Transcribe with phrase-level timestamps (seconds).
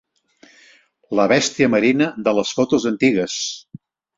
[1.19, 3.37] La bèstia marina de les fotos antigues.